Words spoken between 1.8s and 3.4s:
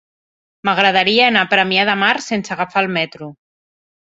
de Mar sense agafar el metro.